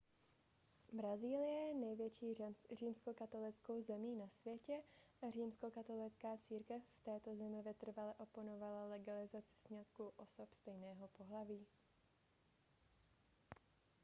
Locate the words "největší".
1.73-2.33